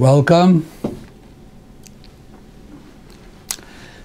[0.00, 0.66] Welcome.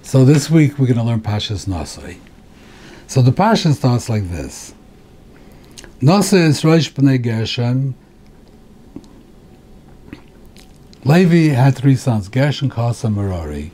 [0.02, 2.18] So this week we're going to learn Pashas Nasai.
[3.06, 4.74] So the Pasha starts like this.
[6.02, 7.94] Nasa is Rosh B'nai Gershon.
[11.06, 13.72] Levi had three sons, Gershon, Kahas, Merari.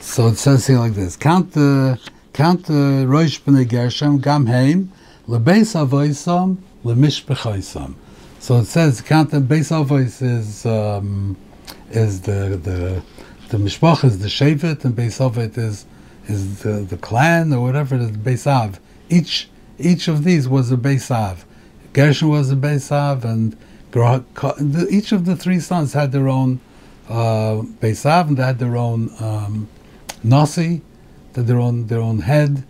[0.00, 1.14] So it says here like this.
[1.14, 2.00] Count the
[2.32, 4.92] count the Rosh B'nai Gershon, Gam Heim,
[5.28, 6.56] Lebeis Avoisam,
[6.86, 7.96] Lemishpechaisam.
[8.38, 11.36] So it says count the Beis Avois is um,
[11.90, 13.02] is the the
[13.48, 15.86] the mishpach is the shevet and Beis Avois is
[16.28, 18.80] is the, the clan or whatever it is Beis Av.
[19.08, 21.44] Each each of these was a Beis Av.
[21.92, 23.56] Gershon was a Beis Av and
[24.90, 26.60] each of the three sons had their own
[27.08, 29.68] uh, Beis Av and they had their own um,
[30.22, 30.82] Nasi,
[31.32, 32.64] their own their own head.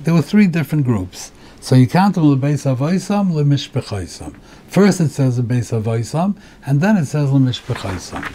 [0.00, 1.32] There were three different groups.
[1.60, 4.36] So you count them lebeis avoisam lemishpechaisam.
[4.68, 8.32] First it says the lebeis avoisam, and then it says lemishpechaisam.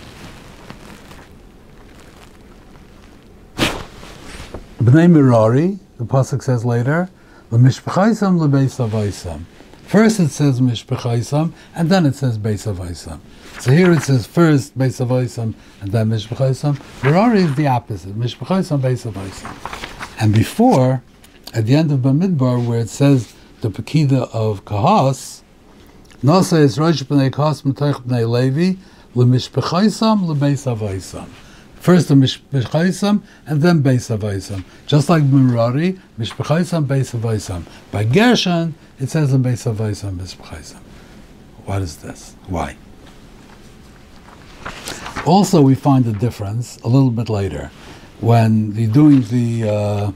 [4.81, 7.07] Bnei Merari, the pasuk says later,
[7.51, 9.43] lemishpechaisam lebeis avoisam.
[9.83, 13.19] First it says mishpechaisam, and then it says beis avoisam.
[13.59, 16.81] So here it says first beis avoisam, and then mishpechaisam.
[17.03, 20.19] Merari is the opposite, mishpechaisam beis avoisam.
[20.19, 21.03] And before
[21.53, 25.43] at the end of Bamidbar, where it says the Pekida of Kahas,
[26.23, 28.79] Nasa is Rosh B'nai Kahas M'toich B'nai Levi,
[29.13, 31.27] L'mishpechaisam, L'beis Avaisam.
[31.81, 34.63] First the Mishpechaisam, and then Beis Avaisam.
[34.85, 37.63] Just like Merari, Mishpechaisam, Beis Avaisam.
[37.91, 40.79] By Gershon, it says in Beis Avaisam, Mishpechaisam.
[41.65, 42.35] What is this?
[42.45, 42.77] Why?
[45.25, 47.71] Also, we find a difference a little bit later
[48.19, 50.11] when you're doing the uh,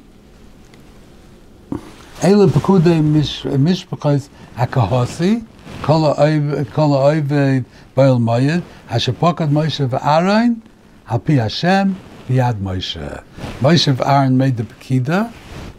[2.22, 5.44] Ele pekude mishpachas hakahasi,
[5.82, 10.62] kol ha'oive bail mayid, asher pakad Moshe v'Aaron,
[11.08, 11.96] hapi Hashem,
[12.28, 13.24] biad Moshe.
[13.60, 15.32] Moshe v'Aaron made the pekida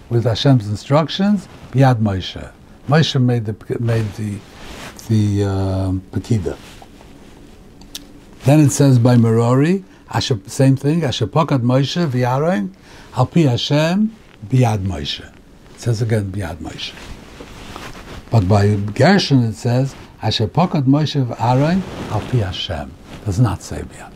[0.09, 2.51] with Hashem's instructions, biad Moshe.
[2.89, 4.39] Moshe made the made the
[5.09, 6.57] the um, pekida.
[8.45, 9.15] Then it says by
[10.11, 12.75] Asher, same thing, Asher pakad Moshe v'Aaron,
[13.13, 14.15] hapi Hashem,
[14.49, 15.33] biad Moshe.
[15.77, 16.95] It says again Biad Moshe.
[18.31, 22.91] But by Gershon it says Asher Pokad Moshe of Aaron Al Pi Hashem.
[23.27, 24.16] Does not say Biad.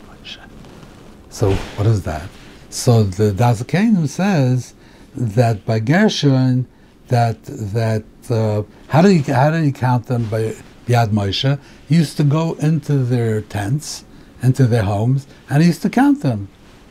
[1.31, 2.27] So what is that?
[2.69, 4.73] So the Daas Zekeinim says
[5.15, 6.67] that by Gershon
[7.07, 10.55] that that uh, how did he how did he count them by
[10.85, 11.57] Biad Moshe?
[11.87, 14.03] He used to go into their tents,
[14.43, 16.49] into their homes, and he used to count them.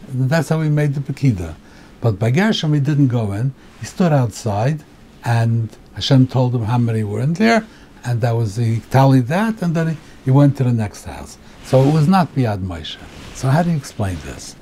[0.08, 1.54] And that's how he made the Pekida.
[2.00, 3.54] But by Gershom, he didn't go in.
[3.78, 4.84] He stood outside,
[5.22, 7.66] and Hashem told him how many were in there,
[8.04, 11.36] and that was he tallied that, and then he, he went to the next house.
[11.64, 12.96] So it was not Biad Moshe.
[13.40, 14.54] So how do you explain this?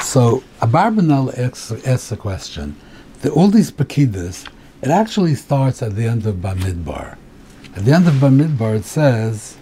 [0.00, 2.74] So Abarbanel asks, asks a question.
[3.20, 4.48] The, all these Pekidas,
[4.82, 7.16] it actually starts at the end of Bamidbar.
[7.76, 9.56] At the end of Bamidbar, it says,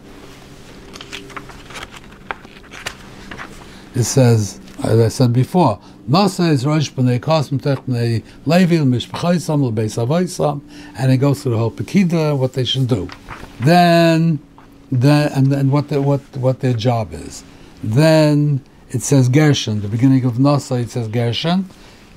[3.95, 5.79] it says, as I said before,
[6.09, 6.17] and
[11.13, 13.07] it goes through the whole Pekida, what they should do.
[13.61, 14.39] Then,
[14.91, 17.45] then and then what the, what what their job is.
[17.83, 19.81] Then it says Gershon.
[19.83, 21.69] The beginning of Nasa it says Gershon.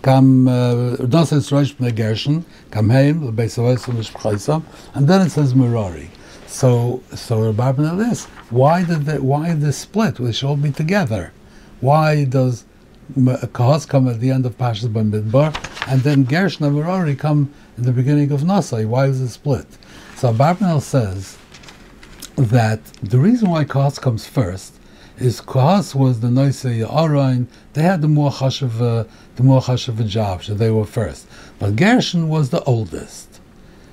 [0.01, 2.45] Come uh, Nasa is Rosh B'nai Gershon.
[2.71, 4.63] Come Heim Avaisam Mishpachaisam,
[4.93, 6.09] and then it says Merari.
[6.47, 8.25] So so Rabbi this.
[8.49, 10.15] Why did they, why the split?
[10.15, 11.33] They should all be together.
[11.79, 12.65] Why does
[13.15, 15.53] Kahas come at the end of Pashas Bamidbar,
[15.91, 18.85] and then Gershon and Merari come in the beginning of Nasai.
[18.85, 19.67] Why is it split?
[20.15, 21.37] So Barbanel says
[22.35, 24.79] that the reason why Kahas comes first
[25.17, 30.05] is Kahas was the Noisei Arain, they had the more chashav, uh, the more chashav
[30.07, 31.27] job, so they were first.
[31.59, 33.39] But Gershon was the oldest.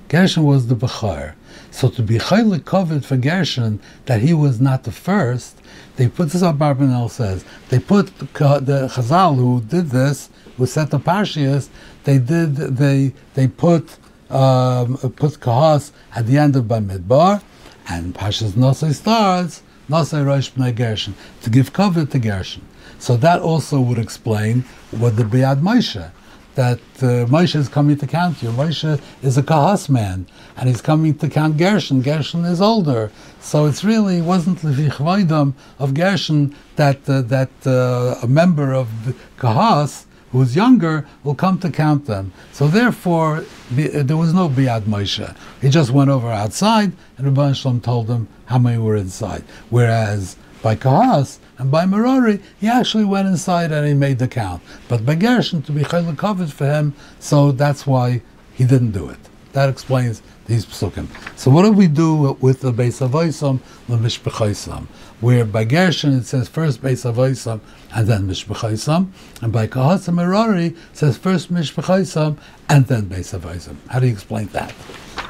[0.08, 1.34] Gershon was the Bechar.
[1.70, 5.60] So to be highly covered for Gershon that he was not the first,
[5.96, 6.42] they put this.
[6.42, 11.68] What Barbanel says they put the, the Chazal who did this, who set the Parshias.
[12.04, 12.56] They did.
[12.56, 13.98] They they put
[14.30, 17.42] um, put Kahas at the end of Bamidbar,
[17.90, 22.62] and Pashas Nosai starts Nosai Rosh Bnei Gershon to give cover to Gershon.
[22.98, 26.10] So that also would explain what the Biad Moshe
[26.54, 28.50] that uh, Moshe is coming to count you.
[28.50, 30.26] Moshe is a Kahas man,
[30.56, 32.02] and he's coming to count Gershon.
[32.02, 33.10] Gershon is older,
[33.40, 39.14] so it's really wasn't the of Gershon that uh, that uh, a member of the
[39.38, 42.32] Kahas who's younger will come to count them.
[42.52, 45.36] So therefore, uh, there was no Biad Moshe.
[45.60, 49.44] He just went over outside, and Ribono Shel Olam told him how many were inside.
[49.70, 54.62] Whereas By Kahas and by Merari, he actually went inside and he made the count.
[54.88, 58.20] But by Gershon, to be chayla covered for him, so that's why
[58.52, 59.18] he didn't do it.
[59.54, 61.06] That explains these psukim.
[61.38, 64.86] So what do we do with the base of Avoisam, the Mishbechaisam?
[65.20, 67.60] Where by Gershon it says first Beis Avoisam
[67.94, 69.10] and then Mishbechaisam,
[69.42, 72.38] and by Kahatzam Merari it says first Mishbechaisam
[72.68, 73.76] and then Beis Avoisam.
[73.88, 74.74] How do you explain that?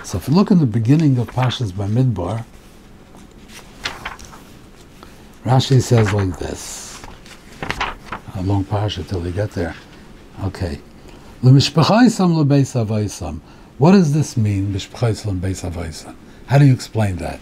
[0.04, 2.44] So if you look in the beginning of Pashas Bamidbar,
[5.44, 7.02] Rashi says like this.
[8.34, 9.74] A long parsha till we get there.
[10.44, 10.80] Okay.
[11.40, 11.52] What
[13.92, 14.78] does this mean,
[16.46, 17.40] How do you explain that?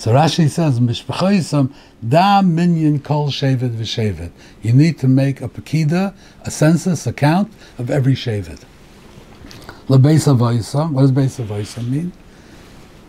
[0.00, 1.74] So Rashi says, Mishpachaisam
[2.08, 4.30] da minyan kol shevet v'shevet.
[4.62, 8.64] You need to make a pekida, a census, a count of every shevet.
[9.88, 10.92] Lebeis avaisam.
[10.92, 12.12] What does avaisam mean?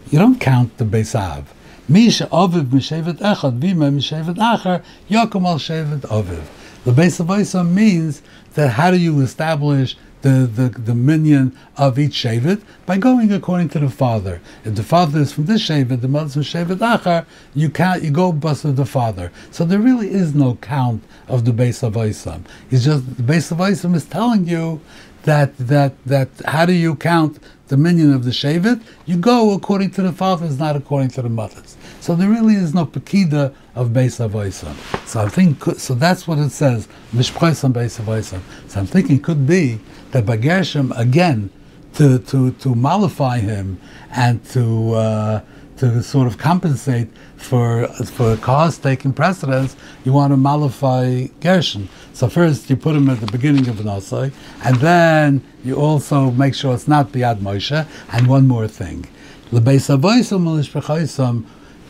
[0.09, 1.45] You don't count the beisav.
[1.88, 6.44] Misha aviv mishevet echad vima mishevet acher yakum al shevet aviv.
[6.83, 8.21] Avaisam means
[8.55, 13.69] that how do you establish the, the, the minyan of each Shevet by going according
[13.69, 14.41] to the father.
[14.63, 18.03] If the father is from this Shevet, the mother is from Shevet Achar, you can't
[18.03, 19.31] you go bust with the father.
[19.51, 22.44] So there really is no count of the base of Isam.
[22.69, 24.81] It's just the base of Isam is telling you
[25.23, 28.81] that that that how do you count the minyan of the Shevet?
[29.06, 31.77] You go according to the fathers, not according to the mothers.
[32.01, 34.75] So there really is no pekida of Beis Avoisam.
[35.07, 35.94] So I think so.
[35.94, 36.88] That's what it says.
[37.13, 38.42] Mishpaisam Beis Avoisam.
[38.68, 41.51] So I'm thinking it could be that by again
[41.94, 43.80] to to to mollify him
[44.12, 44.94] and to.
[44.95, 45.42] Uh,
[45.77, 47.07] to sort of compensate
[47.38, 51.89] for for cause taking precedence, you want to mollify Gershon.
[52.13, 54.31] So first you put him at the beginning of an osai,
[54.63, 57.88] and then you also make sure it's not Biad Moshe.
[58.12, 59.07] And one more thing,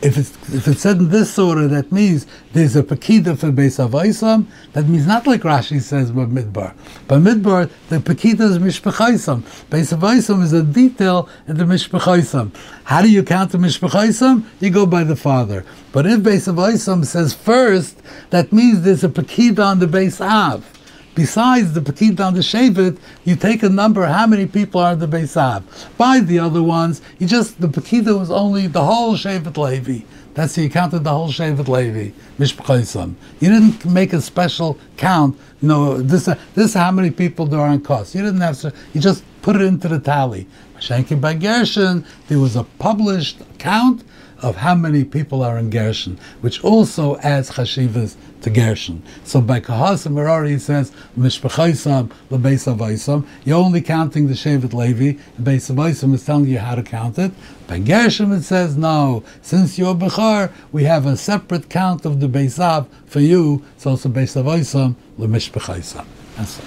[0.02, 3.78] if it's if it's said in this order, that means there's a pekida for Beis
[3.78, 4.46] Avaisam.
[4.72, 6.74] That means not like Rashi says Bamidbar.
[7.06, 9.42] But Midbar, the pekida is Mishpechaisam.
[9.70, 12.54] Beis Avaisam is a detail in the Mishpechaisam.
[12.84, 14.44] How do you count the Mishpechaisam?
[14.58, 15.64] You go by the father.
[15.92, 20.81] But if Beis Avaisam says first, that means there's a pekida on the Beis Av
[21.14, 24.98] besides the Petit on the Shevet, you take a number, how many people are in
[24.98, 25.62] the Beisab.
[25.96, 30.04] By the other ones, you just, the Pekida was only the whole Shevet Levi.
[30.34, 33.14] That's you counted the whole Shevet Levi, Mishpachaisam.
[33.40, 37.60] You didn't make a special count, you know, this, this is how many people there
[37.60, 38.14] are in cost.
[38.14, 40.46] You didn't have to, you just put it into the tally.
[40.78, 44.02] Shankin by Gershon, there was a published count
[44.42, 49.02] of how many people are in Gershon, which also adds chashivas to Gershon.
[49.24, 53.26] So by Kahas and Merari it says Mishpachaisam lebeis.
[53.44, 55.18] You're only counting the Shevet Levi.
[55.40, 57.32] Beis avaisam is telling you how to count it.
[57.66, 59.22] By Gershon it says no.
[59.40, 63.64] Since you're Bechar, we have a separate count of the Beisav for you.
[63.76, 66.06] It's also Beis avaisam lemishpachaisam.
[66.36, 66.60] That's.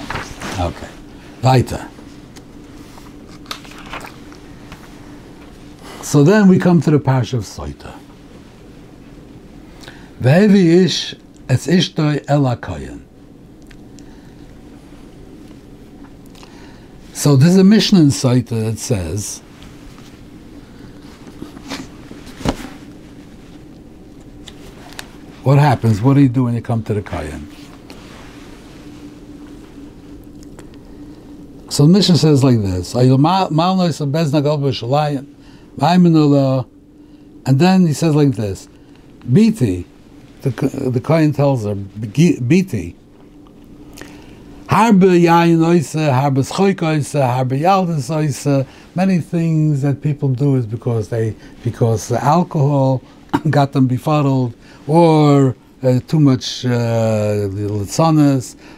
[0.60, 0.90] Okay.
[1.42, 1.90] Weiter.
[6.06, 7.92] So then we come to the parsha of Soita.
[10.22, 11.16] Ve'evi ish
[11.50, 12.46] es ishtoi el
[17.12, 19.40] So there's a Mishnah in Soita that says,
[25.42, 26.04] What happens?
[26.04, 27.52] What do you do when you come to the Kayan?
[31.70, 32.94] So the Mishnah says like this:
[35.78, 36.66] and
[37.46, 38.68] then he says like this,
[39.20, 39.86] Biti,
[40.42, 40.52] the,
[40.90, 42.96] the Kohen tells her, Biti,
[44.68, 48.66] Harbe yayin oise, harbe schoik oise, harbe yaldes oise,
[48.96, 53.02] many things that people do is because they, because the alcohol
[53.50, 54.54] got them befuddled,
[54.88, 57.48] or uh, too much uh,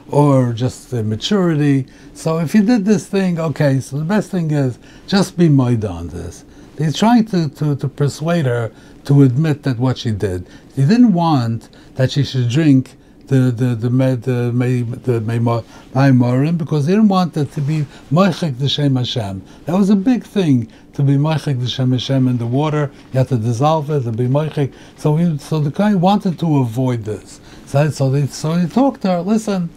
[0.09, 1.87] or just maturity.
[2.13, 4.77] So if you did this thing, okay, so the best thing is
[5.07, 6.43] just be moida on this.
[6.77, 8.71] He's trying to, to, to persuade her
[9.05, 10.47] to admit that what she did.
[10.75, 12.95] He didn't want that she should drink
[13.27, 17.85] the the the med the may the Maimarim because he didn't want that to be
[18.11, 19.43] Moichek the Shem Hashem.
[19.65, 22.89] That was a big thing to be Moichek the Shem Hashem in the water.
[23.11, 24.73] You have to dissolve it to be Moichek.
[24.95, 27.41] So we, so the guy wanted to avoid this.
[27.65, 29.21] So so they so he talked to her.
[29.21, 29.69] Listen,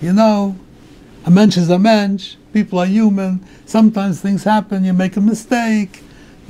[0.00, 0.56] you know,
[1.24, 2.34] a mensch is a mensch.
[2.52, 3.46] People are human.
[3.64, 4.84] Sometimes things happen.
[4.84, 6.02] You make a mistake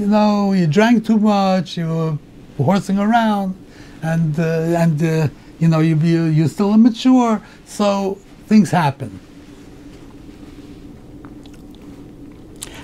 [0.03, 2.19] you know, you drank too much, you were
[2.65, 3.55] horsing around,
[4.03, 5.29] and uh, and uh,
[5.61, 8.19] you know you, you you're still immature, so
[8.49, 9.21] things happen.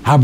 [0.05, 0.23] Bad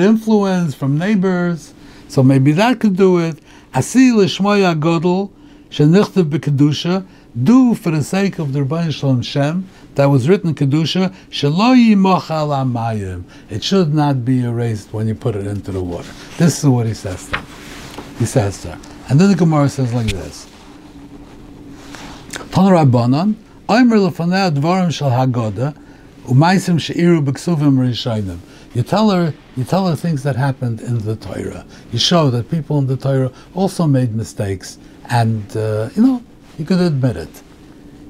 [0.00, 1.72] influence from neighbors,
[2.08, 3.38] so maybe that could do it.
[3.72, 5.30] Asi l'shmoya godel
[5.70, 7.06] shenichtav b'kedusha.
[7.40, 11.14] Do for the sake of the Ribono Shel Olam Shem that was written in kedusha.
[11.30, 13.24] Amayim.
[13.50, 16.10] It should not be erased when you put it into the water.
[16.38, 17.30] This is what he says.
[18.18, 20.46] He says there, and then the Gemara says like this.
[28.74, 31.64] You tell her, you tell her things that happened in the Torah.
[31.92, 34.78] You show that people in the Torah also made mistakes,
[35.10, 36.22] and uh, you know
[36.58, 37.42] you could admit it.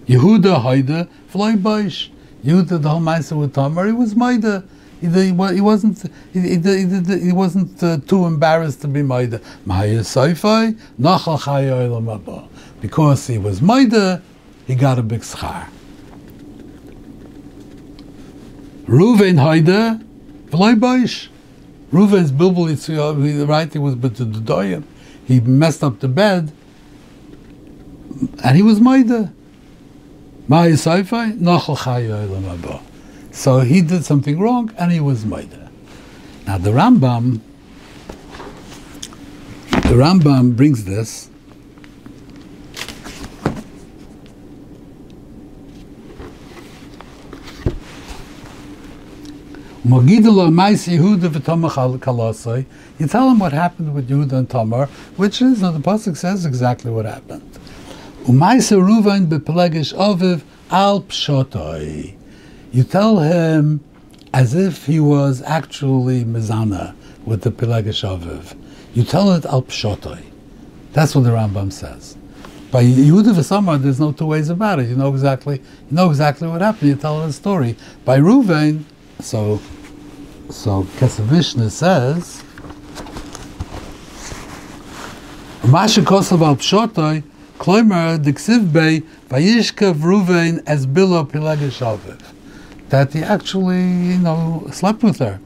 [0.07, 2.11] Yehuda Haida fly boish.
[2.45, 4.65] Yehuda the whole ma'aser with Tamar, he was Maida.
[5.01, 9.41] He, he, he wasn't he, he, he, wasn't uh, too embarrassed to be Maida.
[9.65, 12.49] Maya Saifai Nachal Chaya
[12.81, 14.23] Because he was Maida,
[14.67, 15.69] he got a big schar.
[18.87, 20.01] Ruven Haida
[20.51, 21.29] V'loy
[21.95, 24.83] Reuven's bilbul right he was but the.
[25.27, 26.51] He messed up the bed,
[28.43, 29.33] and he was maida.
[33.33, 35.71] So he did something wrong, and he was maida.
[36.47, 37.41] Now the Rambam,
[39.71, 41.31] the Rambam brings this
[49.87, 50.11] You
[53.07, 54.87] tell him what happened with Yehuda and Tamar,
[55.17, 57.54] which is, the pasuk says exactly what happened.
[58.27, 58.33] You
[62.85, 63.85] tell him
[64.33, 66.95] as if he was actually mezana
[67.27, 68.57] with the Pelegish Aviv.
[68.95, 70.23] You tell it al pshotoi.
[70.95, 72.17] That's what the Rambam says.
[72.71, 74.89] By Yehuda v'Samar, there's no two ways about it.
[74.89, 76.89] You know exactly, you know exactly what happened.
[76.89, 77.77] You tell the story.
[78.07, 78.85] By Ruvain,
[79.21, 79.61] so,
[80.49, 82.43] so Kesef Mishnah says,
[85.69, 87.23] Masha Kosav al Pshotoi,
[87.59, 92.21] Kloimer Diksiv Bey, Vayishka Vruvein as Bilo Pilagashaviv.
[92.89, 95.41] That he actually, you know, slept with her.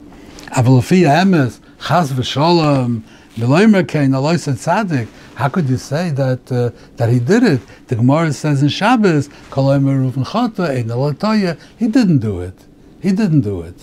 [0.47, 3.03] Avalafia Emes, Chaz V'Sholem,
[3.35, 5.07] Miloimer Kein, Alois Tzadik.
[5.35, 7.61] How could you say that uh, that he did it?
[7.87, 12.55] The Gemara says in Shabbos, Koloimer Ruven Chata, Ein He didn't do it.
[13.01, 13.75] He didn't do it.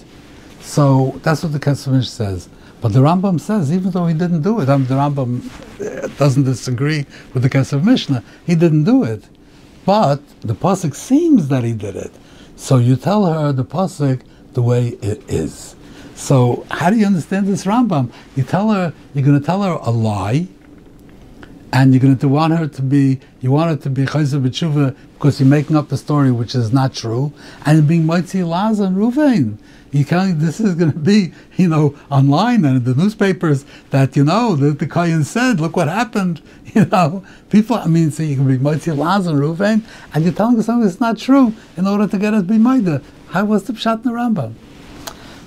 [0.61, 2.49] So that's what the Kesef says.
[2.81, 5.41] But the Rambam says, even though he didn't do it, I mean, the Rambam
[5.81, 8.23] uh, doesn't disagree with the Kesef Mishnah.
[8.47, 9.25] He didn't do it.
[9.85, 12.13] But the Pasuk seems that he did it.
[12.57, 14.21] So you tell her the Pasuk
[14.53, 15.77] the way it is.
[16.15, 18.11] So how do you understand this Rambam?
[18.35, 20.49] You tell her, you're going to tell her a lie,
[21.73, 24.97] and you're going to want her to be, you want her to be chayzer b'tshuva
[25.15, 27.33] because you're making up a story which is not true,
[27.65, 29.59] and being mighty Laz and Ruvain.
[29.93, 34.17] You can't, this is going to be, you know, online and in the newspapers that,
[34.17, 36.43] you know, that the Kayan said, look what happened,
[36.75, 37.25] you know.
[37.51, 40.67] People, I mean, so you can be mighty Laz and Ruvain, and you're telling us
[40.67, 42.99] something that's not true in order to get us be mighty.
[43.29, 44.55] How was the Pshat in the Rambam?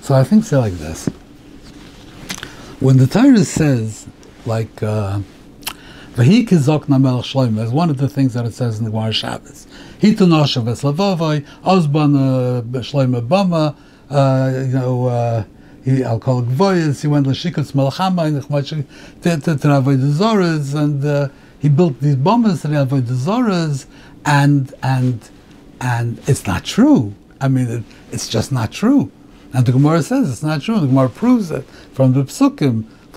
[0.02, 1.06] So I think so like this.
[2.80, 4.06] When the Torah says,
[4.46, 5.20] like, uh.
[6.16, 9.66] That's one of the things that it says in the Gemara Shabbos.
[10.02, 13.76] Hitu noshav es lavavai, ozban shloim bama,
[14.10, 15.44] uh, you know, uh,
[15.84, 18.26] he, it Gvoyas, he went to Shikutz Malachama,
[19.60, 23.86] to avoid the Zoras, and uh, he built these bombers to avoid the Zoras,
[24.26, 25.30] and, and,
[25.80, 27.14] and it's not true.
[27.40, 29.10] I mean, it, it's just not true.
[29.52, 30.74] And the Gemara says it's not true.
[30.74, 32.84] and The Gemara proves it from the Psukim.
[33.12, 33.16] It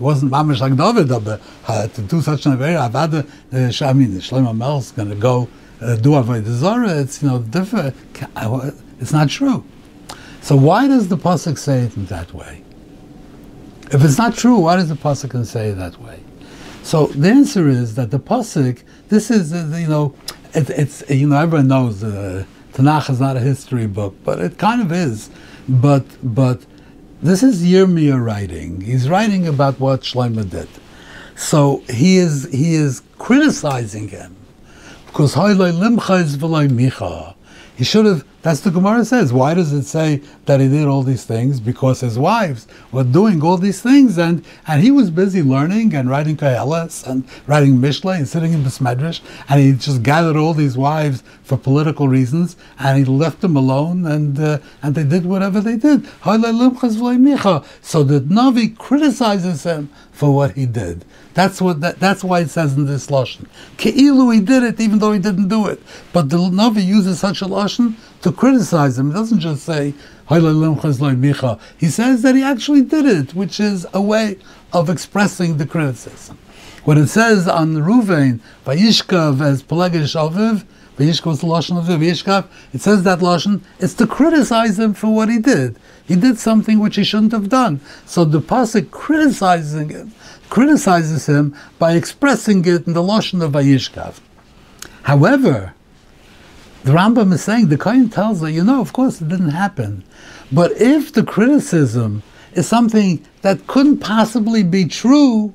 [0.00, 4.78] wasn't mamish like David, but uh, to do such an avada, uh, I mean, Shlomo
[4.80, 5.48] is going to go
[5.80, 6.18] uh, do.
[6.32, 7.94] It's you know different.
[9.00, 9.64] It's not true.
[10.42, 12.62] So why does the pasuk say it in that way?
[13.92, 16.20] If it's not true, why does the pasuk say it that way?
[16.82, 18.82] So the answer is that the pasuk.
[19.08, 20.14] This is uh, you know,
[20.54, 24.58] it, it's you know everyone knows uh, Tanakh is not a history book, but it
[24.58, 25.30] kind of is.
[25.68, 26.64] But but
[27.22, 28.80] this is Yirmiyah writing.
[28.80, 30.68] He's writing about what Shlomo did.
[31.36, 34.36] So he is he is criticizing him
[35.10, 35.34] because.
[37.76, 38.29] He should have.
[38.42, 39.34] That's the Gemara says.
[39.34, 41.60] Why does it say that he did all these things?
[41.60, 46.08] Because his wives were doing all these things, and, and he was busy learning and
[46.08, 49.20] writing Koheles and writing Mishle and sitting in Besmedrish,
[49.50, 54.06] and he just gathered all these wives for political reasons, and he left them alone,
[54.06, 56.06] and uh, and they did whatever they did.
[56.22, 61.04] So the Navi criticizes him for what he did.
[61.34, 63.46] That's what that, that's why it says in this lashon.
[63.76, 65.80] Keilu he did it even though he didn't do it.
[66.12, 69.08] But the Navi uses such a lashon to criticize him.
[69.08, 69.94] He doesn't just say,
[70.28, 70.36] he
[71.88, 74.38] says that he actually did it, which is a way
[74.72, 76.38] of expressing the criticism.
[76.84, 80.64] When it says on Ruvain, Vayishkav as Pelegish Aviv,
[80.96, 85.08] Vayishkav was the Lashon of Vayishkav, it says that Lashon, it's to criticize him for
[85.08, 85.76] what he did.
[86.06, 87.80] He did something which he shouldn't have done.
[88.06, 90.12] So the Pasuk criticizing him,
[90.48, 94.20] criticizes him by expressing it in the Lashon of Vayishkav.
[95.02, 95.74] However,
[96.84, 100.02] the Rambam is saying, the Kohen tells her, you know, of course it didn't happen.
[100.50, 102.22] But if the criticism
[102.54, 105.52] is something that couldn't possibly be true,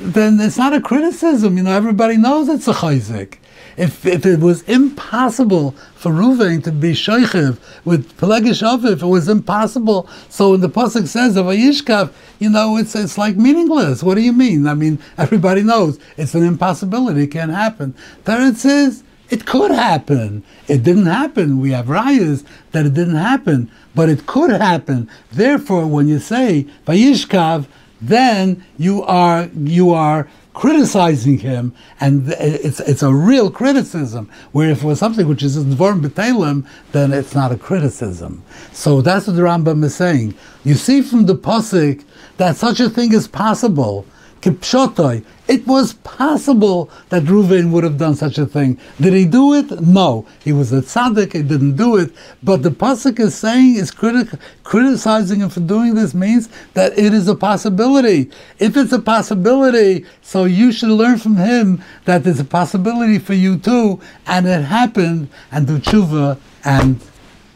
[0.00, 1.56] then it's not a criticism.
[1.56, 3.38] You know, everybody knows it's a chayzik.
[3.76, 10.08] If, if it was impossible for Ruvain to be shoichiv with Pelegish it was impossible.
[10.28, 14.02] So when the pasuk says of Ayishkav, you know, it's it's like meaningless.
[14.02, 14.66] What do you mean?
[14.66, 17.24] I mean, everybody knows it's an impossibility.
[17.24, 17.94] It can't happen.
[18.24, 20.44] There it says it could happen.
[20.68, 21.58] It didn't happen.
[21.58, 25.08] We have rayas that it didn't happen, but it could happen.
[25.32, 27.66] Therefore, when you say Vayishkav,
[28.02, 34.28] then you are you are criticizing him, and it's it's a real criticism.
[34.52, 38.42] Where if it was something which is Dvorim B'Telem, then it's not a criticism.
[38.72, 40.34] So that's what the Rambam is saying.
[40.62, 42.04] You see from the pasuk
[42.36, 44.04] that such a thing is possible.
[44.42, 45.24] Kipshotoi.
[45.46, 48.78] It was possible that Reuven would have done such a thing.
[49.00, 49.80] Did he do it?
[49.80, 50.26] No.
[50.42, 52.12] He was a tzaddik, he didn't do it.
[52.42, 57.14] But the Pasuk is saying, is criti- criticizing him for doing this means that it
[57.14, 58.30] is a possibility.
[58.58, 63.34] If it's a possibility, so you should learn from him that there's a possibility for
[63.34, 67.00] you too, and it happened, and do tshuva and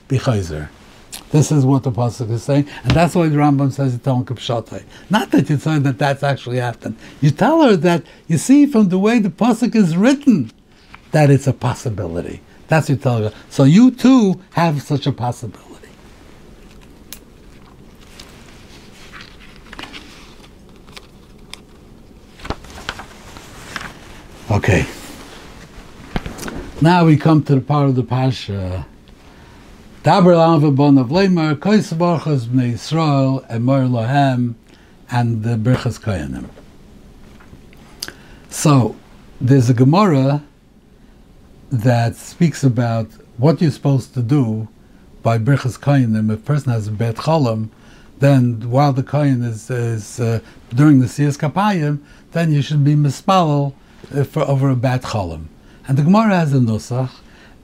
[0.06, 0.68] be chayzer.
[1.30, 4.24] This is what the pasuk is saying, and that's why the Rambam says it on
[4.24, 4.84] Kapshatai.
[5.10, 6.96] Not that you say that that's actually happened.
[7.20, 10.52] You tell her that you see from the way the pasuk is written
[11.10, 12.42] that it's a possibility.
[12.68, 13.32] That's what you tell her.
[13.50, 15.66] So you too have such a possibility.
[24.50, 24.86] Okay.
[26.80, 28.86] Now we come to the part of the Pasha
[30.06, 34.54] Daber Bon of Lemer, Kois Barchas Bnei Yisrael, Emor Lohem,
[35.10, 36.48] and the Birchas Koyanim.
[38.48, 38.94] So,
[39.40, 40.44] there's a Gemara
[41.72, 44.68] that speaks about what you're supposed to do
[45.24, 46.32] by Birchas Koyanim.
[46.32, 47.70] If a person has a Bet Cholam,
[48.20, 50.38] then while the Koyan is, is uh,
[50.72, 51.98] during the Siyas Kapayim,
[52.30, 53.74] then you should be mispalel
[54.14, 55.46] uh, for over a Bet Cholam.
[55.88, 57.10] And the Gemara has a Nusach,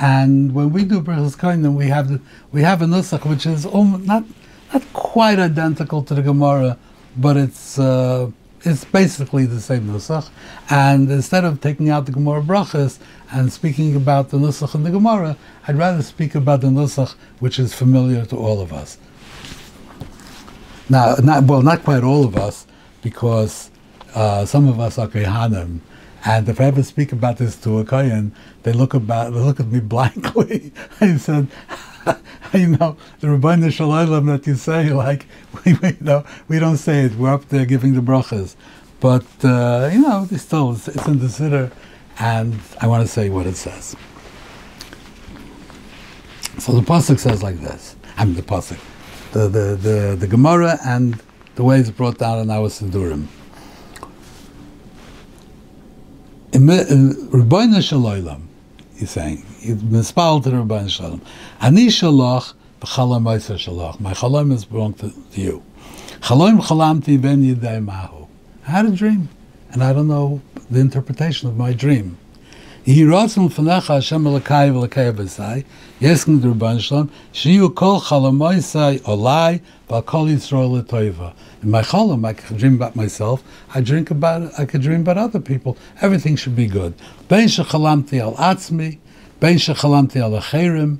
[0.03, 3.65] and when we do Berachos Kohanim, we have the, we have a nusach which is
[3.65, 4.25] almost not
[4.75, 6.77] not quite identical to the Gemara,
[7.17, 8.29] but it's uh,
[8.63, 10.29] it's basically the same nusach.
[10.69, 12.99] And instead of taking out the Gemara brachas
[13.31, 15.37] and speaking about the nusach in the Gemara,
[15.69, 18.99] I'd rather speak about the nusach which is familiar to all of us.
[20.89, 22.67] Now, not well, not quite all of us,
[23.03, 23.71] because
[24.17, 25.79] uh, some of us are kehanim
[26.25, 29.59] and if I ever speak about this to a Kohen, they look about they look
[29.61, 30.73] at me blankly.
[31.01, 31.49] I said,
[32.55, 35.27] you know, the Ribono Shel Olam that you say, like,
[35.65, 37.15] we, you know, we don't say it.
[37.15, 38.57] We're up there giving the brachas.
[39.01, 41.73] But, uh, you know, it's still, it's, it's in the Siddur,
[42.21, 43.97] and I want to say what it says.
[46.59, 47.97] So the Pasuk says like this.
[48.17, 48.79] I mean, the Pasuk.
[49.33, 51.21] The, the, the, the Gemara and
[51.57, 53.27] the way it's brought down in our Siddurim.
[56.53, 58.43] Ribono Shel Olam,
[58.97, 61.21] he's saying, mispal to Ribono Shel Olam.
[61.61, 63.99] Ani shalach b'chalam ma'aser shalach.
[64.01, 65.63] My chalam is belong to, to you.
[66.21, 68.29] Chalam chalamti ben yidei mahu.
[68.67, 69.29] I had a dream,
[69.71, 72.19] and I don't know the interpretation of my dream.
[72.87, 75.65] Yiratzim fanacha Hashem elakai v'elakai v'sai,
[76.01, 81.33] yeskin d'Rabban Shalom, shiyu kol chalamoisai olai v'kol Yisrael l'toiva.
[81.63, 85.17] In my cholam, I can dream about myself, I drink about, I can dream about
[85.17, 86.95] other people, everything should be good.
[87.29, 88.99] Ben shechalamti al atzmi,
[89.39, 90.99] ben shechalamti al acherim,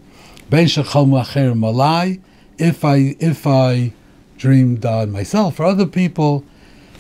[0.51, 2.21] ben shechalmu acherim olai.
[2.59, 3.93] if I, if I
[4.39, 6.45] dreamed on myself or other people,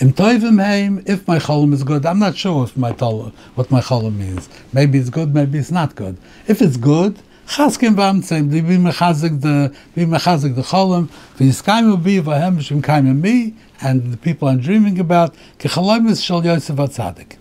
[0.03, 3.71] Im toivim heim, if my cholam is good, I'm not sure if my tol, what
[3.71, 4.49] my cholam means.
[4.73, 6.17] Maybe it's good, maybe it's not good.
[6.49, 12.57] If it's good, chaskim v'amtzim, be mechazik the, be mechazik the cholam, v'yiskaimu bi v'hem
[12.57, 17.37] shim kaimim mi, and the people I'm dreaming about, ki chalomis shal Yosef HaTzadik.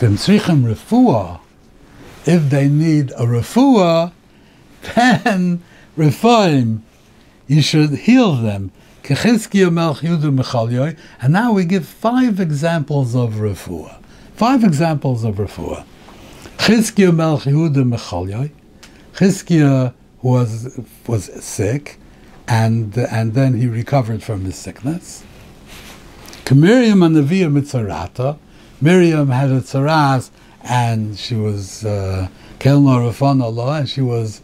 [0.00, 1.38] V'im tzrichem refuah,
[2.26, 4.10] if they need a refuah,
[4.96, 5.62] then
[5.96, 6.80] refuahim,
[7.46, 8.72] you should heal them.
[9.10, 9.16] And
[11.32, 14.02] now we give five examples of refuah.
[14.34, 15.86] Five examples of refuah.
[16.58, 18.50] Chizkiya Melch Yehuda Mechalyoy.
[19.14, 21.98] Chizkiya was was sick,
[22.46, 25.24] and and then he recovered from his sickness.
[26.50, 28.38] Miriam and Neviah mitzarata.
[28.80, 30.30] Miriam had a tzaras,
[30.62, 34.42] and she was kelna uh, and she was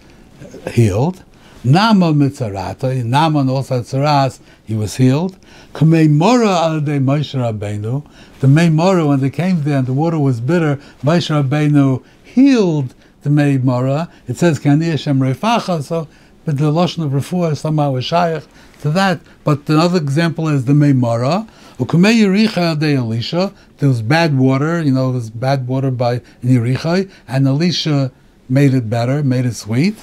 [0.73, 1.23] healed.
[1.67, 3.03] Nama mitzarata.
[3.03, 4.39] Naaman also tzaras.
[4.67, 5.39] He was healed.
[5.73, 8.05] Kamei mora al Moshe Rabbeinu.
[8.41, 12.95] The May Mora, when they came there and the water was bitter, Moshe Rabbeinu healed
[13.23, 14.11] the May Mora.
[14.29, 15.83] It says Kani Hashem Refacha.
[15.83, 16.07] So,
[16.45, 18.43] but the lashon of refuah somehow is shaykh
[18.83, 19.21] to that.
[19.43, 21.49] But another example is the May Mora.
[21.79, 23.55] Ukumei Yericha de Elisha.
[23.79, 24.83] There was bad water.
[24.83, 28.13] You know, there was bad water by Yericha, and Elisha
[28.51, 29.97] made it better, made it sweet.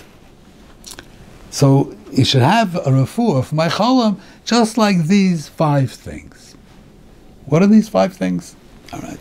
[1.51, 6.55] So you should have a refuah for my cholam, just like these five things.
[7.45, 8.55] What are these five things?
[8.93, 9.19] All right.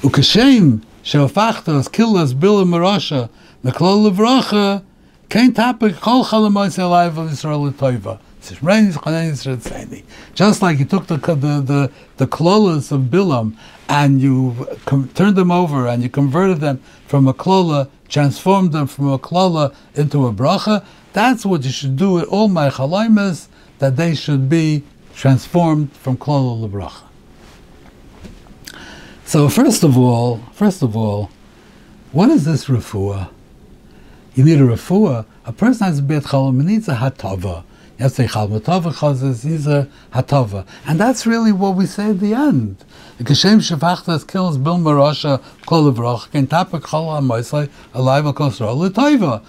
[0.00, 3.28] Ukashem sheofachtas killas bila marasha
[3.62, 4.82] meklol levracha
[5.28, 8.18] kein tapik kol chalamois of Yisrael toiva.
[10.34, 13.54] Just like you took the the the, the klolas of Bilam
[13.88, 18.86] and you com- turned them over and you converted them from a klola, transformed them
[18.86, 20.82] from a klola into a bracha.
[21.12, 26.16] That's what you should do with all my chalaimas, that they should be transformed from
[26.16, 27.02] klola to bracha.
[29.24, 31.30] So first of all, first of all,
[32.12, 33.30] what is this refuah?
[34.34, 35.26] You need a refuah.
[35.44, 37.64] A person has a bit cholam, needs a hatava.
[37.98, 40.64] Yes, say Chalmatova Chazes, he's a Hatova.
[40.86, 42.84] And that's really what we say at the end.
[43.18, 49.42] Geshem Shevachtas kills Bil Marasha Kol Levrach, Ken Tapak Chol HaMoisai, Alive Al Kosra, L'Toiva.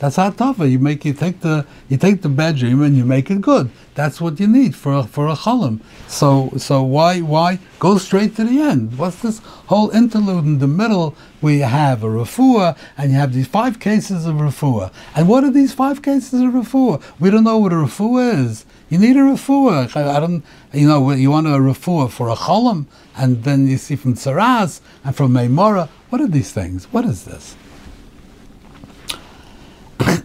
[0.00, 0.56] That's Hatova.
[0.56, 0.70] That's.
[0.70, 3.70] You make you take the you take the bad dream and you make it good.
[3.94, 5.80] That's what you need for a, for a cholim.
[6.08, 8.96] So so why why go straight to the end?
[8.96, 11.14] What's this whole interlude in the middle?
[11.42, 14.90] We have a refuah and you have these five cases of refuah.
[15.14, 17.02] And what are these five cases of refuah?
[17.20, 18.64] We don't know what a refuah is.
[18.88, 19.94] You need a refuah.
[19.94, 22.86] I, I don't, you know, you want a refuah for a cholim,
[23.16, 25.88] and then you see from tzaras and from meimora.
[26.08, 26.86] What are these things?
[26.86, 27.54] What is this?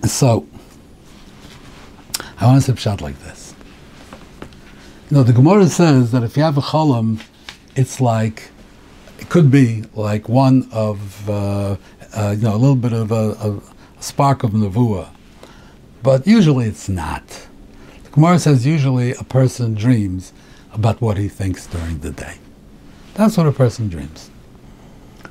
[0.10, 0.48] So,
[2.40, 3.54] I want to say shot like this.
[5.10, 7.22] You know, the Gemara says that if you have a cholam,
[7.76, 8.50] it's like,
[9.20, 11.78] it could be like one of, uh,
[12.14, 13.62] uh, you know, a little bit of a, a
[14.02, 15.10] spark of nevuah.
[16.04, 17.48] But usually it's not.
[18.04, 20.34] The Gemara says usually a person dreams
[20.74, 22.38] about what he thinks during the day.
[23.14, 24.30] That's what a person dreams.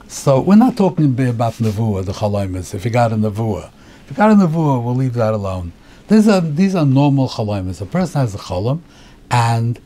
[0.09, 2.75] So we're not talking about nevuah, the chalamis.
[2.75, 3.71] If you got a nevuah,
[4.05, 5.73] if you got a nevuah, we'll leave that alone.
[6.09, 7.81] These are these are normal chalamis.
[7.81, 8.81] A person has a chalam,
[9.31, 9.79] and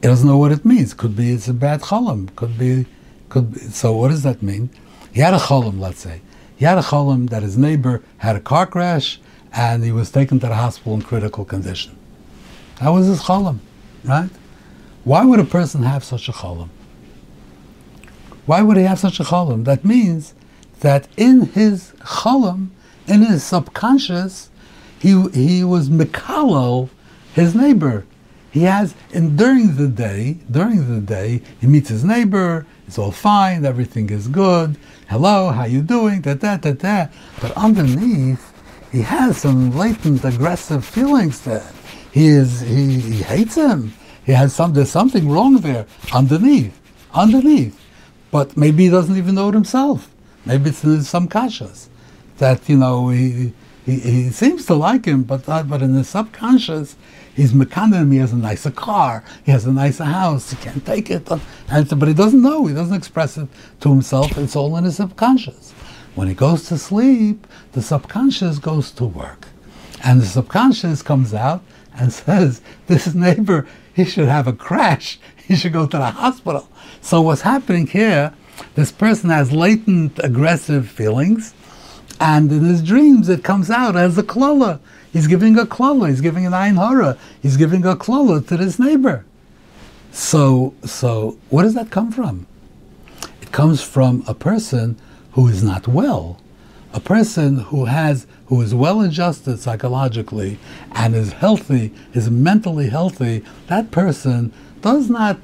[0.00, 0.94] he doesn't know what it means.
[0.94, 2.34] Could be it's a bad chalam.
[2.36, 2.86] Could be,
[3.28, 3.60] could be.
[3.60, 4.70] So what does that mean?
[5.12, 6.20] He had a chalam, let's say.
[6.56, 9.20] He had a chalam that his neighbor had a car crash,
[9.52, 11.96] and he was taken to the hospital in critical condition.
[12.80, 13.58] That was his chalam,
[14.04, 14.30] right?
[15.02, 16.68] Why would a person have such a chalam?
[18.46, 19.64] Why would he have such a chalam?
[19.64, 20.34] That means
[20.80, 22.68] that in his cholam,
[23.06, 24.50] in his subconscious,
[24.98, 26.88] he, he was Mikalo,
[27.34, 28.04] his neighbor.
[28.50, 33.12] He has, and during the day, during the day, he meets his neighbor, it's all
[33.12, 37.06] fine, everything is good, hello, how you doing, da da da da.
[37.40, 38.52] But underneath,
[38.90, 41.70] he has some latent aggressive feelings there.
[42.10, 43.92] He is, he, he hates him.
[44.24, 46.78] He has some, there's something wrong there, underneath,
[47.12, 47.78] underneath.
[48.30, 50.10] But maybe he doesn't even know it himself.
[50.48, 51.88] Maybe it's in some kashas
[52.38, 53.52] that you know he,
[53.84, 56.96] he, he seems to like him, but uh, but in the subconscious,
[57.36, 58.10] he's mekanim.
[58.10, 59.22] He has a nicer car.
[59.44, 60.50] He has a nicer house.
[60.50, 61.28] He can't take it,
[61.68, 62.64] and, but he doesn't know.
[62.64, 63.46] He doesn't express it
[63.80, 64.38] to himself.
[64.38, 65.72] It's all in his subconscious.
[66.14, 69.48] When he goes to sleep, the subconscious goes to work,
[70.02, 71.62] and the subconscious comes out
[71.94, 75.20] and says, "This neighbor, he should have a crash.
[75.48, 76.68] He should go to the hospital."
[77.02, 78.32] So what's happening here?
[78.74, 81.54] This person has latent aggressive feelings,
[82.20, 84.80] and in his dreams it comes out as a klola.
[85.12, 88.78] He's giving a klola, he's giving an ayin hara, he's giving a klola to this
[88.78, 89.24] neighbor.
[90.12, 92.46] So, so where does that come from?
[93.40, 94.96] It comes from a person
[95.32, 96.40] who is not well,
[96.92, 100.58] a person who has who is well adjusted psychologically
[100.92, 103.44] and is healthy, is mentally healthy.
[103.66, 105.38] That person does not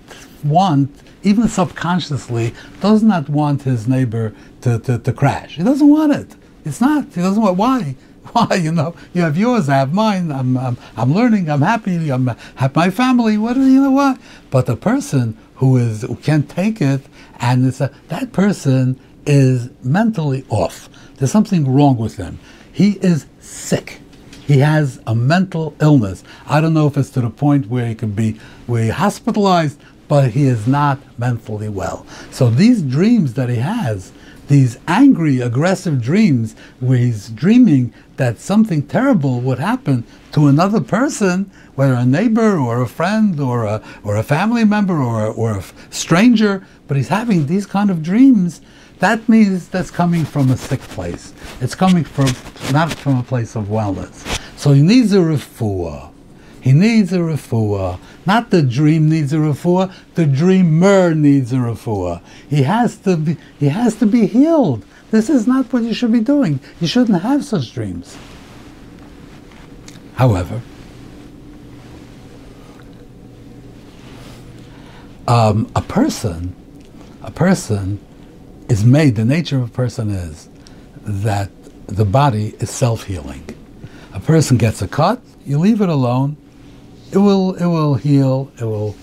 [0.45, 0.91] want
[1.25, 5.57] even subconsciously, does not want his neighbor to, to, to crash.
[5.57, 6.37] He doesn't want it.
[6.65, 7.07] It's not.
[7.07, 7.57] He doesn't want.
[7.57, 7.97] Why?
[8.33, 8.57] Why?
[8.57, 10.31] You know, you have yours, I have mine.
[10.31, 11.49] I'm, I'm, I'm learning.
[11.49, 12.11] I'm happy.
[12.11, 12.27] I'm
[12.57, 13.39] have my family.
[13.39, 14.19] What you know what?
[14.51, 17.03] But the person who is who can't take it,
[17.41, 20.89] and it's a, that person is mentally off.
[21.17, 22.39] There's something wrong with him.
[22.73, 24.01] He is sick.
[24.47, 26.23] He has a mental illness.
[26.47, 28.33] I don't know if it's to the point where he could be
[28.67, 32.07] where he hospitalized, but he is not mentally well.
[32.31, 34.13] So these dreams that he has,
[34.49, 41.51] these angry, aggressive dreams where he's dreaming that something terrible would happen to another person,
[41.75, 45.65] whether a neighbor or a friend or a, or a family member or, or a
[45.91, 48.61] stranger, but he's having these kind of dreams,
[48.99, 51.33] that means that's coming from a sick place.
[51.61, 52.27] It's coming from
[52.73, 54.41] not from a place of wellness.
[54.57, 56.14] So he needs a refuah.
[56.65, 57.99] He needs a refuah.
[58.25, 62.23] Not the dream needs a refuah, the dreamer needs a refuah.
[62.49, 64.83] He has to be, he has to be healed.
[65.11, 66.61] This is not what you should be doing.
[66.81, 68.17] You shouldn't have such dreams.
[70.15, 70.63] However,
[75.29, 76.57] um, a person,
[77.23, 78.01] a person
[78.71, 80.49] is made, the nature of a person is
[81.03, 81.51] that
[81.89, 83.55] the body is self-healing.
[84.15, 86.39] A person gets a cut, you leave it alone,
[87.15, 88.97] it will it will heal, it will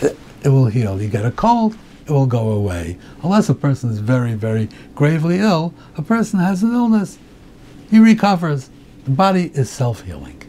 [0.00, 0.16] it,
[0.48, 1.00] will heal.
[1.00, 2.98] You get a cold, it will go away.
[3.22, 7.18] Unless a person is very, very gravely ill, a person has an illness,
[7.90, 8.70] he recovers.
[9.04, 10.42] The body is self-healing.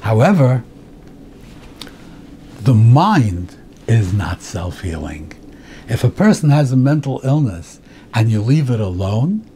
[0.00, 0.64] However,
[2.60, 5.32] the mind is not self-healing.
[5.88, 7.80] If a person has a mental illness
[8.14, 9.47] and you leave it alone,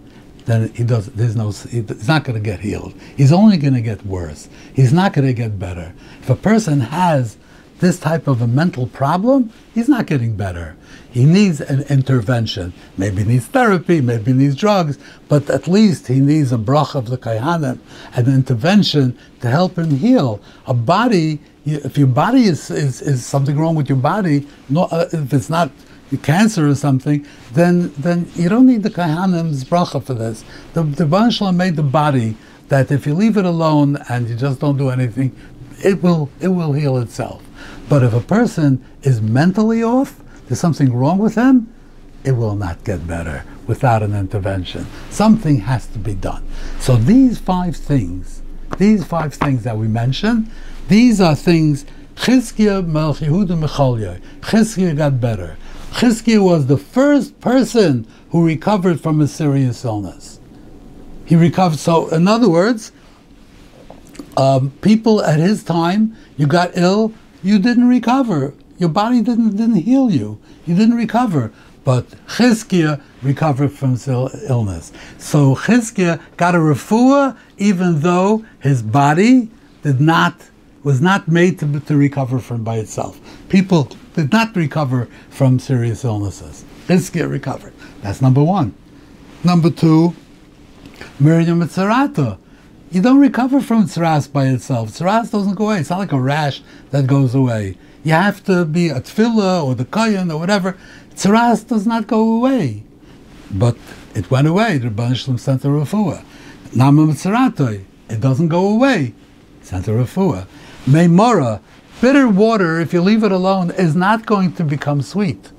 [0.47, 1.07] then he does.
[1.07, 1.51] There's no.
[1.51, 2.95] He's not going to get healed.
[3.17, 4.49] He's only going to get worse.
[4.75, 5.95] He's not going to get better.
[6.21, 7.37] If a person has
[7.83, 10.77] this type of a mental problem, he's not getting better.
[11.11, 12.73] He needs an intervention.
[12.97, 16.95] Maybe he needs therapy, maybe he needs drugs, but at least he needs a brach
[16.95, 17.81] of the kaihanim,
[18.15, 20.41] an intervention to help him heal.
[20.67, 25.09] A body, if your body is, is, is something wrong with your body, no, uh,
[25.13, 25.73] if it's not
[26.19, 30.45] cancer or something, then then you don't need the Kahanim's bracha for this.
[30.75, 32.37] The the Banshla made the body
[32.69, 35.35] that if you leave it alone and you just don't do anything,
[35.85, 37.43] it will it will heal itself.
[37.89, 41.73] But if a person is mentally off, there's something wrong with him,
[42.25, 44.87] it will not get better without an intervention.
[45.11, 46.47] Something has to be done.
[46.79, 48.43] So these five things,
[48.79, 50.51] these five things that we mentioned,
[50.89, 51.85] these are things.
[52.17, 52.87] Chizkiah
[54.97, 55.57] got better.
[55.93, 60.41] Chizkiah was the first person who recovered from a serious illness.
[61.25, 61.79] He recovered.
[61.79, 62.93] So, in other words,
[64.37, 68.55] um, people at his time, you got ill, you didn't recover.
[68.79, 70.41] Your body didn't didn't heal you.
[70.67, 71.53] You didn't recover.
[71.85, 73.99] But Chizkiah recovered from
[74.49, 74.93] illness.
[75.19, 79.51] So Chizkiah got a refuah, even though his body
[79.83, 80.35] did not
[80.83, 83.21] was not made to, to recover from by itself.
[83.49, 86.65] People did not recover from serious illnesses.
[86.87, 87.73] Chizkiah recovered.
[88.03, 88.75] That's number one.
[89.45, 90.15] Number two,
[91.19, 92.39] Miriam Tzarata.
[92.91, 94.91] You don't recover from tzaras by itself.
[94.91, 95.81] Tzaras doesn't go away.
[95.81, 97.79] It's not like a rash that goes away.
[98.05, 100.77] You have to be a tefillah or the kayan or whatever.
[101.15, 102.83] Tzaras does not go away.
[103.51, 103.79] But
[104.15, 104.77] it went away.
[104.77, 106.23] The Ribono Shel Olam sent a refuah.
[106.75, 107.83] Nama Tzarato.
[108.11, 109.15] It doesn't go away.
[109.63, 110.47] Sent a refuah.
[110.85, 111.61] Meimora,
[112.03, 115.53] bitter water, if you leave it alone, is not going to become sweet.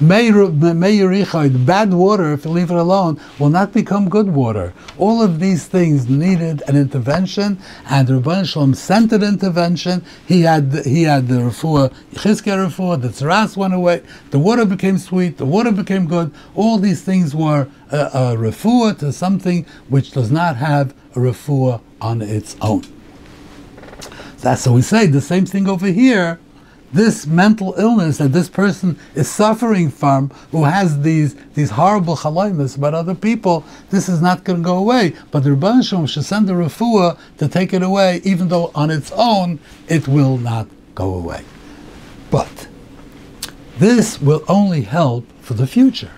[0.00, 0.32] Bad
[1.92, 4.72] water, if you leave it alone, will not become good water.
[4.98, 7.58] All of these things needed an intervention,
[7.90, 10.04] and Ribono Shel Olam sent an intervention.
[10.24, 14.98] He had he had the refuah, Chizkiah refuah, the tzaras went away, the water became
[14.98, 16.32] sweet, the water became good.
[16.54, 21.80] All these things were a, a refuah to something which does not have a refuah
[22.00, 22.93] on its own.
[24.44, 26.38] That's so we say the same thing over here.
[26.92, 32.76] This mental illness that this person is suffering from, who has these these horrible chalaymas
[32.76, 35.14] about other people, this is not going to go away.
[35.30, 38.90] But the Rebbe Shalom should send the refuah to take it away, even though on
[38.90, 41.42] its own it will not go away.
[42.30, 42.68] But
[43.78, 46.12] this will only help for the future.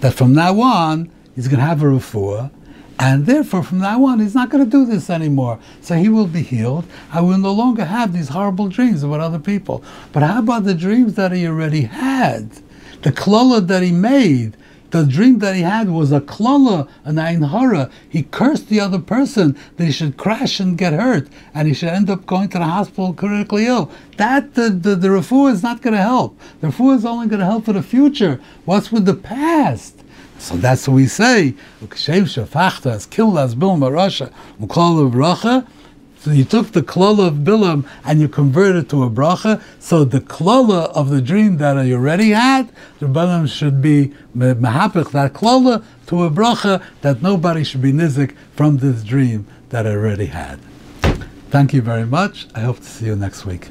[0.00, 2.50] That from now on, he's going to have a refuah,
[3.00, 5.58] and therefore, from now on, he's not going to do this anymore.
[5.80, 6.84] So he will be healed.
[7.10, 9.82] I will no longer have these horrible dreams about other people.
[10.12, 12.50] But how about the dreams that he already had?
[13.00, 14.54] The klola that he made.
[14.90, 17.90] The dream that he had was a klola, an ein hara.
[18.06, 21.88] He cursed the other person that he should crash and get hurt, and he should
[21.88, 23.90] end up going to the hospital critically ill.
[24.18, 26.38] That the the, the is not going to help.
[26.60, 28.40] The refuah is only going to help for the future.
[28.66, 29.99] What's with the past?
[30.40, 31.54] So that's what we say.
[36.22, 39.62] So you took the klala of Bilam and you converted it to a bracha.
[39.78, 45.12] So the klala of the dream that you already had, the Bilam should be mahapich
[45.12, 49.90] that klala to a bracha that nobody should be nizik from this dream that I
[49.90, 50.58] already had.
[51.50, 52.48] Thank you very much.
[52.54, 53.70] I hope to see you next week.